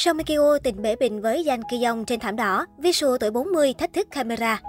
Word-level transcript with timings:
Song 0.00 0.16
Mikio 0.16 0.58
tình 0.58 0.82
bể 0.82 0.96
bình 0.96 1.20
với 1.20 1.44
Jan 1.44 1.62
Ki 1.70 1.84
Yong 1.84 2.04
trên 2.04 2.20
thảm 2.20 2.36
đỏ, 2.36 2.66
visual 2.78 3.16
tuổi 3.20 3.30
40 3.30 3.74
thách 3.78 3.92
thức 3.92 4.08
camera. 4.10 4.60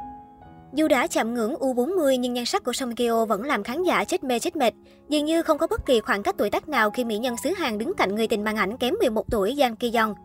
Dù 0.73 0.87
đã 0.87 1.07
chạm 1.07 1.33
ngưỡng 1.33 1.55
U40 1.55 2.15
nhưng 2.15 2.33
nhan 2.33 2.45
sắc 2.45 2.63
của 2.63 2.73
Song 2.73 2.95
Kyo 2.95 3.25
vẫn 3.25 3.43
làm 3.43 3.63
khán 3.63 3.83
giả 3.83 4.03
chết 4.03 4.23
mê 4.23 4.39
chết 4.39 4.55
mệt. 4.55 4.73
Dường 5.09 5.25
như 5.25 5.41
không 5.43 5.57
có 5.57 5.67
bất 5.67 5.85
kỳ 5.85 5.99
khoảng 5.99 6.23
cách 6.23 6.35
tuổi 6.37 6.49
tác 6.49 6.69
nào 6.69 6.89
khi 6.89 7.03
mỹ 7.03 7.17
nhân 7.17 7.35
xứ 7.43 7.49
Hàn 7.49 7.77
đứng 7.77 7.93
cạnh 7.93 8.15
người 8.15 8.27
tình 8.27 8.43
màn 8.43 8.55
ảnh 8.55 8.77
kém 8.77 8.93
11 8.99 9.25
tuổi 9.31 9.55
Yang 9.59 9.75
Ki 9.75 9.91
Yong. 9.93 10.15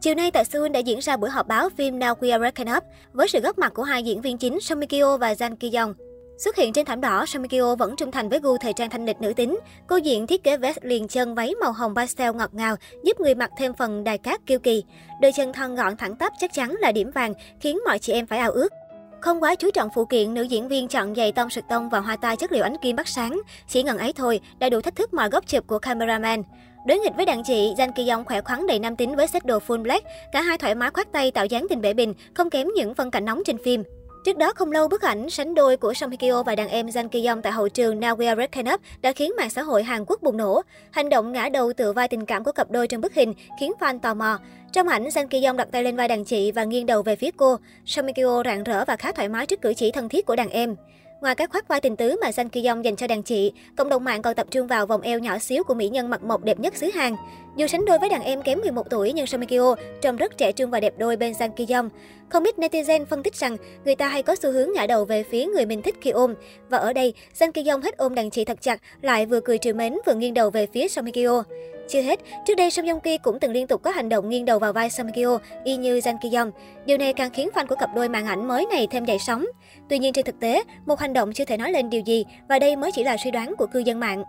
Chiều 0.00 0.14
nay 0.14 0.30
tại 0.30 0.44
Seoul 0.44 0.68
đã 0.68 0.80
diễn 0.80 0.98
ra 0.98 1.16
buổi 1.16 1.30
họp 1.30 1.46
báo 1.46 1.68
phim 1.76 1.98
Now 1.98 2.14
We 2.14 2.32
Are 2.32 2.38
Breaking 2.38 2.76
Up 2.76 2.84
với 3.12 3.28
sự 3.28 3.40
góp 3.40 3.58
mặt 3.58 3.74
của 3.74 3.82
hai 3.82 4.02
diễn 4.02 4.20
viên 4.20 4.38
chính 4.38 4.60
Song 4.60 4.80
Hye 4.80 4.86
Kyo 4.86 5.16
và 5.16 5.32
Jan 5.32 5.56
Ki 5.56 5.74
Yong. 5.74 5.94
Xuất 6.38 6.56
hiện 6.56 6.72
trên 6.72 6.86
thảm 6.86 7.00
đỏ, 7.00 7.26
Samikyo 7.26 7.76
vẫn 7.76 7.96
trung 7.96 8.10
thành 8.10 8.28
với 8.28 8.40
gu 8.40 8.56
thời 8.58 8.72
trang 8.72 8.90
thanh 8.90 9.06
lịch 9.06 9.20
nữ 9.20 9.32
tính. 9.32 9.58
Cô 9.86 9.96
diện 9.96 10.26
thiết 10.26 10.44
kế 10.44 10.56
vest 10.56 10.78
liền 10.82 11.08
chân 11.08 11.34
váy 11.34 11.54
màu 11.60 11.72
hồng 11.72 11.94
pastel 11.94 12.34
ngọt 12.34 12.54
ngào, 12.54 12.76
giúp 13.04 13.20
người 13.20 13.34
mặc 13.34 13.50
thêm 13.58 13.74
phần 13.74 14.04
đài 14.04 14.18
cát 14.18 14.46
kiêu 14.46 14.58
kỳ. 14.58 14.84
Đôi 15.20 15.32
chân 15.32 15.52
thon 15.52 15.74
gọn 15.74 15.96
thẳng 15.96 16.16
tắp 16.16 16.32
chắc 16.38 16.52
chắn 16.54 16.74
là 16.80 16.92
điểm 16.92 17.10
vàng, 17.10 17.34
khiến 17.60 17.78
mọi 17.86 17.98
chị 17.98 18.12
em 18.12 18.26
phải 18.26 18.38
ao 18.38 18.50
ước. 18.50 18.72
Không 19.20 19.42
quá 19.42 19.54
chú 19.54 19.70
trọng 19.70 19.88
phụ 19.94 20.04
kiện, 20.04 20.34
nữ 20.34 20.42
diễn 20.42 20.68
viên 20.68 20.88
chọn 20.88 21.14
giày 21.14 21.32
tông 21.32 21.50
sực 21.50 21.64
tông 21.68 21.88
và 21.88 22.00
hoa 22.00 22.16
tai 22.16 22.36
chất 22.36 22.52
liệu 22.52 22.62
ánh 22.62 22.76
kim 22.82 22.96
bắt 22.96 23.08
sáng. 23.08 23.40
Chỉ 23.68 23.82
ngần 23.82 23.98
ấy 23.98 24.12
thôi, 24.12 24.40
đã 24.58 24.68
đủ 24.68 24.80
thách 24.80 24.96
thức 24.96 25.14
mọi 25.14 25.28
góc 25.28 25.46
chụp 25.46 25.66
của 25.66 25.78
cameraman. 25.78 26.42
Đối 26.86 26.98
nghịch 26.98 27.12
với 27.16 27.26
đàn 27.26 27.44
chị, 27.44 27.74
Jan 27.78 27.92
Ki 27.92 28.08
Yong 28.08 28.24
khỏe 28.24 28.40
khoắn 28.40 28.66
đầy 28.66 28.78
nam 28.78 28.96
tính 28.96 29.16
với 29.16 29.26
set 29.26 29.44
đồ 29.44 29.58
full 29.66 29.82
black. 29.82 30.06
Cả 30.32 30.42
hai 30.42 30.58
thoải 30.58 30.74
mái 30.74 30.90
khoác 30.90 31.12
tay 31.12 31.30
tạo 31.30 31.46
dáng 31.46 31.66
tình 31.70 31.80
bể 31.80 31.94
bình, 31.94 32.14
không 32.34 32.50
kém 32.50 32.68
những 32.76 32.94
phân 32.94 33.10
cảnh 33.10 33.24
nóng 33.24 33.42
trên 33.46 33.58
phim. 33.64 33.82
Trước 34.24 34.38
đó 34.38 34.52
không 34.54 34.72
lâu, 34.72 34.88
bức 34.88 35.02
ảnh 35.02 35.30
sánh 35.30 35.54
đôi 35.54 35.76
của 35.76 35.94
Song 35.94 36.10
Hye 36.10 36.16
Kyo 36.16 36.42
và 36.42 36.54
đàn 36.54 36.68
em 36.68 36.86
Jang 36.86 37.08
Ki 37.08 37.26
Yong 37.26 37.42
tại 37.42 37.52
hậu 37.52 37.68
trường 37.68 38.00
Now 38.00 38.16
We 38.16 38.28
Are 38.28 38.72
Up 38.74 38.80
đã 39.02 39.12
khiến 39.12 39.32
mạng 39.36 39.50
xã 39.50 39.62
hội 39.62 39.82
Hàn 39.82 40.04
Quốc 40.04 40.22
bùng 40.22 40.36
nổ. 40.36 40.62
Hành 40.90 41.08
động 41.08 41.32
ngã 41.32 41.48
đầu 41.48 41.72
tựa 41.72 41.92
vai 41.92 42.08
tình 42.08 42.26
cảm 42.26 42.44
của 42.44 42.52
cặp 42.52 42.70
đôi 42.70 42.88
trong 42.88 43.00
bức 43.00 43.14
hình 43.14 43.34
khiến 43.60 43.72
fan 43.80 43.98
tò 43.98 44.14
mò. 44.14 44.38
Trong 44.72 44.88
ảnh, 44.88 45.04
Jang 45.04 45.26
Ki 45.26 45.44
Yong 45.44 45.56
đặt 45.56 45.68
tay 45.72 45.82
lên 45.82 45.96
vai 45.96 46.08
đàn 46.08 46.24
chị 46.24 46.52
và 46.52 46.64
nghiêng 46.64 46.86
đầu 46.86 47.02
về 47.02 47.16
phía 47.16 47.30
cô. 47.36 47.56
Song 47.86 48.06
Hye 48.06 48.12
Kyo 48.12 48.42
rạng 48.44 48.64
rỡ 48.64 48.84
và 48.84 48.96
khá 48.96 49.12
thoải 49.12 49.28
mái 49.28 49.46
trước 49.46 49.62
cử 49.62 49.74
chỉ 49.76 49.90
thân 49.90 50.08
thiết 50.08 50.26
của 50.26 50.36
đàn 50.36 50.50
em. 50.50 50.76
Ngoài 51.20 51.34
các 51.34 51.50
khoác 51.50 51.68
vai 51.68 51.80
tình 51.80 51.96
tứ 51.96 52.16
mà 52.20 52.30
Jang 52.30 52.48
Ki 52.48 52.66
Yong 52.66 52.84
dành 52.84 52.96
cho 52.96 53.06
đàn 53.06 53.22
chị, 53.22 53.52
cộng 53.76 53.88
đồng 53.88 54.04
mạng 54.04 54.22
còn 54.22 54.34
tập 54.34 54.46
trung 54.50 54.66
vào 54.66 54.86
vòng 54.86 55.00
eo 55.00 55.18
nhỏ 55.18 55.38
xíu 55.38 55.64
của 55.64 55.74
mỹ 55.74 55.88
nhân 55.88 56.10
mặt 56.10 56.22
mộc 56.22 56.44
đẹp 56.44 56.58
nhất 56.58 56.76
xứ 56.76 56.90
Hàn. 56.94 57.14
Dù 57.56 57.66
sánh 57.66 57.84
đôi 57.84 57.98
với 57.98 58.08
đàn 58.08 58.22
em 58.22 58.42
kém 58.42 58.60
11 58.60 58.90
tuổi 58.90 59.12
nhưng 59.12 59.26
Song 59.26 59.46
Kyo 59.46 59.74
trông 60.00 60.16
rất 60.16 60.38
trẻ 60.38 60.52
trung 60.52 60.70
và 60.70 60.80
đẹp 60.80 60.94
đôi 60.98 61.16
bên 61.16 61.34
Sang 61.34 61.52
Ki 61.52 61.66
Yong. 61.72 61.88
Không 62.28 62.44
ít 62.44 62.58
netizen 62.58 63.04
phân 63.04 63.22
tích 63.22 63.34
rằng 63.34 63.56
người 63.84 63.94
ta 63.94 64.08
hay 64.08 64.22
có 64.22 64.36
xu 64.36 64.52
hướng 64.52 64.72
ngã 64.72 64.86
đầu 64.86 65.04
về 65.04 65.22
phía 65.22 65.46
người 65.46 65.66
mình 65.66 65.82
thích 65.82 65.94
khi 66.00 66.10
ôm. 66.10 66.34
Và 66.68 66.78
ở 66.78 66.92
đây, 66.92 67.14
Sang 67.34 67.52
Ki 67.52 67.68
Yong 67.68 67.82
hết 67.82 67.96
ôm 67.96 68.14
đàn 68.14 68.30
chị 68.30 68.44
thật 68.44 68.62
chặt, 68.62 68.80
lại 69.02 69.26
vừa 69.26 69.40
cười 69.40 69.58
trìu 69.58 69.74
mến 69.74 69.96
vừa 70.06 70.14
nghiêng 70.14 70.34
đầu 70.34 70.50
về 70.50 70.66
phía 70.66 70.88
Song 70.88 71.12
Kyo. 71.12 71.42
Chưa 71.88 72.00
hết, 72.00 72.20
trước 72.46 72.54
đây 72.54 72.70
Song 72.70 72.86
Joong 72.86 73.00
Ki 73.00 73.18
cũng 73.18 73.40
từng 73.40 73.52
liên 73.52 73.66
tục 73.66 73.82
có 73.82 73.90
hành 73.90 74.08
động 74.08 74.28
nghiêng 74.28 74.44
đầu 74.44 74.58
vào 74.58 74.72
vai 74.72 74.90
Song 74.90 75.12
Kyo, 75.12 75.38
y 75.64 75.76
như 75.76 75.98
Jang 75.98 76.18
Ki 76.22 76.34
Yong. 76.34 76.50
Điều 76.86 76.98
này 76.98 77.12
càng 77.12 77.30
khiến 77.30 77.48
fan 77.54 77.66
của 77.66 77.76
cặp 77.76 77.90
đôi 77.94 78.08
màn 78.08 78.26
ảnh 78.26 78.48
mới 78.48 78.66
này 78.66 78.86
thêm 78.90 79.04
dậy 79.04 79.18
sóng. 79.18 79.46
Tuy 79.88 79.98
nhiên 79.98 80.12
trên 80.12 80.24
thực 80.24 80.40
tế, 80.40 80.62
một 80.86 81.00
hành 81.00 81.12
động 81.12 81.32
chưa 81.32 81.44
thể 81.44 81.56
nói 81.56 81.72
lên 81.72 81.90
điều 81.90 82.00
gì 82.00 82.24
và 82.48 82.58
đây 82.58 82.76
mới 82.76 82.92
chỉ 82.92 83.04
là 83.04 83.16
suy 83.24 83.30
đoán 83.30 83.54
của 83.58 83.66
cư 83.66 83.78
dân 83.78 84.00
mạng. 84.00 84.24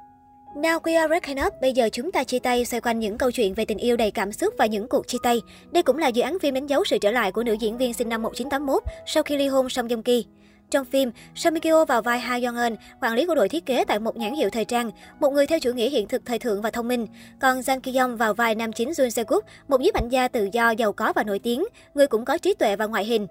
Now 0.56 0.80
we 0.80 0.95
are 0.95 1.08
breaking 1.08 1.45
up, 1.45 1.53
bây 1.61 1.73
giờ 1.73 1.89
chúng 1.92 2.11
ta 2.11 2.23
chia 2.23 2.39
tay 2.39 2.66
xoay 2.66 2.81
quanh 2.81 3.00
những 3.00 3.17
câu 3.17 3.31
chuyện 3.31 3.53
về 3.53 3.66
tình 3.66 3.78
yêu 3.78 3.98
đầy 3.98 4.11
cảm 4.11 4.31
xúc 4.31 4.53
và 4.58 4.66
những 4.66 4.88
cuộc 4.88 5.08
chia 5.08 5.17
tay. 5.23 5.42
Đây 5.72 5.84
cũng 5.84 5.98
là 5.98 6.08
dự 6.08 6.22
án 6.22 6.39
phim 6.39 6.53
đánh 6.53 6.67
dấu 6.67 6.84
sự 6.86 6.98
trở 6.98 7.11
lại 7.11 7.31
của 7.31 7.44
nữ 7.44 7.53
diễn 7.53 7.78
viên 7.78 7.94
sinh 7.94 8.09
năm 8.09 8.22
1981 8.22 8.83
sau 9.06 9.23
khi 9.23 9.38
ly 9.38 9.48
hôn 9.48 9.70
Song 9.70 9.88
Joong 9.88 10.02
Ki. 10.02 10.26
Trong 10.72 10.86
phim, 10.86 11.11
Song 11.36 11.59
Kyo 11.59 11.86
vào 11.86 12.02
vai 12.02 12.20
Ha 12.20 12.39
Young 12.44 12.58
Eun, 12.58 12.76
quản 13.02 13.14
lý 13.14 13.26
của 13.26 13.36
đội 13.36 13.50
thiết 13.50 13.66
kế 13.66 13.86
tại 13.86 14.00
một 14.00 14.17
nhãn 14.17 14.33
hiệu 14.33 14.50
thời 14.50 14.66
trang, 14.66 14.92
một 15.20 15.30
người 15.30 15.48
theo 15.48 15.59
chủ 15.59 15.73
nghĩa 15.73 15.89
hiện 15.89 16.08
thực 16.08 16.26
thời 16.26 16.39
thượng 16.39 16.61
và 16.61 16.70
thông 16.70 16.88
minh. 16.88 17.08
Còn 17.39 17.59
Jang 17.59 17.80
Ki 17.80 17.98
Yong 17.98 18.17
vào 18.17 18.33
vai 18.33 18.56
nam 18.56 18.73
chính 18.73 18.89
Jun 18.89 19.09
Se 19.09 19.23
Kook, 19.23 19.45
một 19.67 19.81
nhiếp 19.81 19.94
ảnh 19.94 20.09
gia 20.09 20.28
tự 20.28 20.50
do, 20.52 20.70
giàu 20.70 20.94
có 20.94 21.14
và 21.16 21.23
nổi 21.23 21.39
tiếng, 21.39 21.66
người 21.94 22.08
cũng 22.08 22.26
có 22.26 22.38
trí 22.38 22.53
tuệ 22.53 22.76
và 22.76 22.86
ngoại 22.86 23.06
hình. 23.06 23.28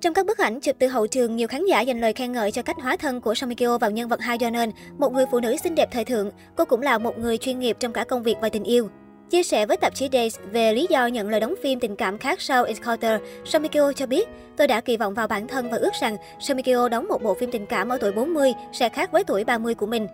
Trong 0.00 0.14
các 0.14 0.26
bức 0.26 0.38
ảnh 0.38 0.60
chụp 0.60 0.76
từ 0.78 0.86
hậu 0.86 1.06
trường, 1.06 1.36
nhiều 1.36 1.48
khán 1.48 1.64
giả 1.66 1.80
dành 1.80 2.00
lời 2.00 2.12
khen 2.12 2.32
ngợi 2.32 2.52
cho 2.52 2.62
cách 2.62 2.76
hóa 2.82 2.96
thân 2.96 3.20
của 3.20 3.34
Song 3.34 3.54
Kyo 3.54 3.78
vào 3.78 3.90
nhân 3.90 4.08
vật 4.08 4.20
Ha 4.20 4.36
Yeon 4.40 4.52
Eun, 4.52 4.70
một 4.98 5.12
người 5.12 5.24
phụ 5.30 5.40
nữ 5.40 5.56
xinh 5.56 5.74
đẹp 5.74 5.88
thời 5.92 6.04
thượng. 6.04 6.30
Cô 6.56 6.64
cũng 6.64 6.82
là 6.82 6.98
một 6.98 7.18
người 7.18 7.38
chuyên 7.38 7.58
nghiệp 7.58 7.76
trong 7.80 7.92
cả 7.92 8.04
công 8.04 8.22
việc 8.22 8.36
và 8.40 8.48
tình 8.48 8.64
yêu. 8.64 8.88
Chia 9.30 9.42
sẻ 9.42 9.66
với 9.66 9.76
tạp 9.76 9.94
chí 9.94 10.08
Days 10.12 10.38
về 10.52 10.72
lý 10.72 10.86
do 10.90 11.06
nhận 11.06 11.28
lời 11.28 11.40
đóng 11.40 11.54
phim 11.62 11.80
tình 11.80 11.96
cảm 11.96 12.18
khác 12.18 12.40
sau 12.40 12.64
Encounter, 12.64 13.20
Song 13.44 13.66
cho 13.96 14.06
biết, 14.06 14.28
tôi 14.56 14.66
đã 14.66 14.80
kỳ 14.80 14.96
vọng 14.96 15.14
vào 15.14 15.28
bản 15.28 15.48
thân 15.48 15.70
và 15.70 15.76
ước 15.76 15.92
rằng 16.00 16.16
Song 16.40 16.58
đóng 16.90 17.08
một 17.08 17.22
bộ 17.22 17.34
phim 17.34 17.50
tình 17.50 17.66
cảm 17.66 17.88
ở 17.88 17.98
tuổi 18.00 18.12
40 18.12 18.52
sẽ 18.72 18.88
khác 18.88 19.12
với 19.12 19.24
tuổi 19.24 19.44
30 19.44 19.74
của 19.74 19.86
mình. 19.86 20.06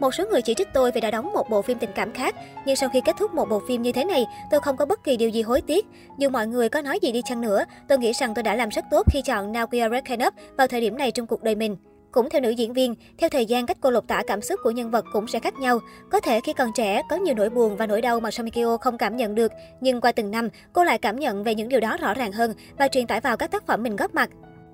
Một 0.00 0.14
số 0.14 0.24
người 0.30 0.42
chỉ 0.42 0.54
trích 0.54 0.68
tôi 0.72 0.92
vì 0.92 1.00
đã 1.00 1.10
đóng 1.10 1.32
một 1.32 1.50
bộ 1.50 1.62
phim 1.62 1.78
tình 1.78 1.90
cảm 1.94 2.12
khác, 2.12 2.34
nhưng 2.66 2.76
sau 2.76 2.88
khi 2.88 3.00
kết 3.00 3.16
thúc 3.18 3.34
một 3.34 3.48
bộ 3.48 3.62
phim 3.68 3.82
như 3.82 3.92
thế 3.92 4.04
này, 4.04 4.26
tôi 4.50 4.60
không 4.60 4.76
có 4.76 4.86
bất 4.86 5.04
kỳ 5.04 5.16
điều 5.16 5.28
gì 5.28 5.42
hối 5.42 5.60
tiếc. 5.60 5.86
Dù 6.18 6.28
mọi 6.28 6.46
người 6.46 6.68
có 6.68 6.82
nói 6.82 6.98
gì 7.02 7.12
đi 7.12 7.22
chăng 7.24 7.40
nữa, 7.40 7.64
tôi 7.88 7.98
nghĩ 7.98 8.12
rằng 8.12 8.34
tôi 8.34 8.42
đã 8.42 8.54
làm 8.54 8.68
rất 8.68 8.84
tốt 8.90 9.06
khi 9.10 9.22
chọn 9.22 9.52
Now 9.52 9.66
We 9.66 9.82
Are 9.82 10.26
Up 10.26 10.34
vào 10.56 10.66
thời 10.66 10.80
điểm 10.80 10.98
này 10.98 11.10
trong 11.10 11.26
cuộc 11.26 11.42
đời 11.42 11.54
mình. 11.54 11.76
Cũng 12.12 12.30
theo 12.30 12.40
nữ 12.40 12.50
diễn 12.50 12.72
viên, 12.72 12.94
theo 13.18 13.30
thời 13.30 13.46
gian 13.46 13.66
cách 13.66 13.76
cô 13.80 13.90
lột 13.90 14.08
tả 14.08 14.22
cảm 14.26 14.42
xúc 14.42 14.60
của 14.62 14.70
nhân 14.70 14.90
vật 14.90 15.04
cũng 15.12 15.26
sẽ 15.26 15.38
khác 15.40 15.54
nhau. 15.54 15.78
Có 16.10 16.20
thể 16.20 16.40
khi 16.40 16.52
còn 16.52 16.72
trẻ, 16.74 17.02
có 17.08 17.16
nhiều 17.16 17.34
nỗi 17.34 17.50
buồn 17.50 17.76
và 17.76 17.86
nỗi 17.86 18.00
đau 18.00 18.20
mà 18.20 18.30
Somikyo 18.30 18.76
không 18.76 18.98
cảm 18.98 19.16
nhận 19.16 19.34
được, 19.34 19.52
nhưng 19.80 20.00
qua 20.00 20.12
từng 20.12 20.30
năm, 20.30 20.48
cô 20.72 20.84
lại 20.84 20.98
cảm 20.98 21.18
nhận 21.18 21.44
về 21.44 21.54
những 21.54 21.68
điều 21.68 21.80
đó 21.80 21.96
rõ 22.00 22.14
ràng 22.14 22.32
hơn 22.32 22.54
và 22.78 22.88
truyền 22.88 23.06
tải 23.06 23.20
vào 23.20 23.36
các 23.36 23.50
tác 23.50 23.66
phẩm 23.66 23.82
mình 23.82 23.96
góp 23.96 24.14
mặt. 24.14 24.30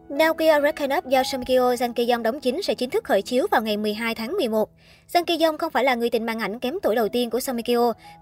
Naokia 0.09 0.61
Reckon-up 0.61 1.09
do 1.09 1.23
Song 1.23 1.45
Kyo 1.45 1.75
Jang 1.75 1.93
Ki 1.93 2.11
Yong 2.11 2.23
đóng 2.23 2.41
chính 2.41 2.63
sẽ 2.63 2.75
chính 2.75 2.91
thức 2.91 3.05
khởi 3.05 3.23
chiếu 3.23 3.47
vào 3.51 3.63
ngày 3.63 3.77
12 3.77 4.15
tháng 4.15 4.33
11. 4.37 4.69
Jang 5.13 5.25
Ki 5.25 5.43
Yong 5.43 5.59
không 5.59 5.73
phải 5.73 5.85
là 5.85 5.95
người 5.95 6.11
tình 6.11 6.27
màn 6.27 6.39
ảnh 6.39 6.59
kém 6.59 6.75
tuổi 6.83 6.95
đầu 6.95 7.09
tiên 7.09 7.31
của 7.31 7.41
Song 7.41 7.57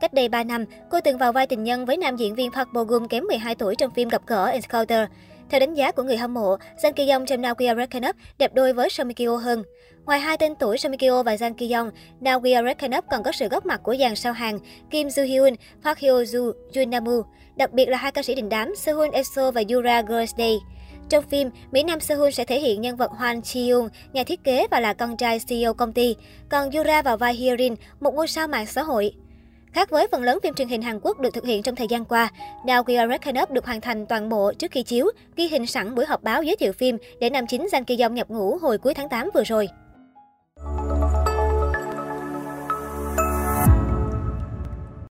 Cách 0.00 0.14
đây 0.14 0.28
3 0.28 0.44
năm, 0.44 0.64
cô 0.90 1.00
từng 1.00 1.18
vào 1.18 1.32
vai 1.32 1.46
tình 1.46 1.64
nhân 1.64 1.84
với 1.84 1.96
nam 1.96 2.16
diễn 2.16 2.34
viên 2.34 2.52
Park 2.52 2.68
Bo 2.72 2.84
Gum 2.84 3.08
kém 3.08 3.24
12 3.24 3.54
tuổi 3.54 3.76
trong 3.76 3.90
phim 3.94 4.08
gặp 4.08 4.22
gỡ 4.26 4.46
Encounter. 4.46 5.08
Theo 5.50 5.60
đánh 5.60 5.74
giá 5.74 5.92
của 5.92 6.02
người 6.02 6.16
hâm 6.16 6.34
mộ, 6.34 6.56
Jang 6.82 6.92
Ki 6.92 7.08
Yong 7.10 7.26
trong 7.26 7.42
Naokia 7.42 7.74
We 7.74 8.08
Up 8.08 8.16
đẹp 8.38 8.54
đôi 8.54 8.72
với 8.72 8.90
Song 8.90 9.14
Kyo 9.14 9.36
hơn. 9.36 9.62
Ngoài 10.04 10.20
hai 10.20 10.36
tên 10.36 10.54
tuổi 10.54 10.78
Song 10.78 10.98
Kyo 10.98 11.22
và 11.22 11.34
Jang 11.34 11.54
Ki 11.54 11.72
Yong, 11.72 11.90
Naokia 12.20 12.62
We 12.62 12.98
Up 12.98 13.04
còn 13.10 13.22
có 13.22 13.32
sự 13.32 13.48
góp 13.48 13.66
mặt 13.66 13.80
của 13.82 13.96
dàn 13.96 14.16
sao 14.16 14.32
hàng 14.32 14.58
Kim 14.90 15.08
Joo 15.08 15.24
Hyun, 15.24 15.54
Park 15.84 15.98
Hyo 15.98 16.12
Joo, 16.12 16.52
Jun 16.72 16.90
Namu, 16.90 17.22
đặc 17.56 17.72
biệt 17.72 17.88
là 17.88 17.96
hai 17.96 18.12
ca 18.12 18.22
sĩ 18.22 18.34
đình 18.34 18.48
đám 18.48 18.76
Sehun 18.76 19.10
Eso 19.10 19.50
và 19.50 19.62
Yura 19.68 20.02
Girls 20.02 20.34
Day. 20.38 20.58
Trong 21.12 21.24
phim, 21.28 21.50
Mỹ 21.72 21.82
Nam 21.82 22.00
Sehun 22.00 22.32
sẽ 22.32 22.44
thể 22.44 22.60
hiện 22.60 22.80
nhân 22.80 22.96
vật 22.96 23.10
Hwan 23.18 23.40
Chi-young, 23.40 23.88
nhà 24.12 24.24
thiết 24.24 24.44
kế 24.44 24.66
và 24.70 24.80
là 24.80 24.92
con 24.92 25.16
trai 25.16 25.38
CEO 25.48 25.74
công 25.74 25.92
ty. 25.92 26.16
Còn 26.48 26.70
Yura 26.70 27.02
vào 27.02 27.16
vai 27.16 27.34
Hyerin, 27.34 27.74
một 28.00 28.14
ngôi 28.14 28.28
sao 28.28 28.48
mạng 28.48 28.66
xã 28.66 28.82
hội. 28.82 29.12
Khác 29.72 29.90
với 29.90 30.06
phần 30.12 30.22
lớn 30.22 30.38
phim 30.42 30.54
truyền 30.54 30.68
hình 30.68 30.82
Hàn 30.82 31.00
Quốc 31.02 31.20
được 31.20 31.34
thực 31.34 31.44
hiện 31.44 31.62
trong 31.62 31.76
thời 31.76 31.88
gian 31.88 32.04
qua, 32.04 32.30
Now 32.64 32.84
We 32.84 32.98
Are 32.98 33.10
Reckoning 33.10 33.42
Up 33.42 33.50
được 33.50 33.66
hoàn 33.66 33.80
thành 33.80 34.06
toàn 34.06 34.28
bộ 34.28 34.52
trước 34.52 34.70
khi 34.70 34.82
chiếu, 34.82 35.06
ghi 35.36 35.48
hình 35.48 35.66
sẵn 35.66 35.94
buổi 35.94 36.06
họp 36.06 36.22
báo 36.22 36.42
giới 36.42 36.56
thiệu 36.56 36.72
phim 36.72 36.96
để 37.20 37.30
nam 37.30 37.46
chính 37.46 37.66
Jang 37.66 37.84
Ki 37.84 38.00
Yong 38.00 38.14
nhập 38.14 38.28
ngũ 38.28 38.58
hồi 38.58 38.78
cuối 38.78 38.94
tháng 38.94 39.08
8 39.08 39.30
vừa 39.34 39.44
rồi. 39.44 39.68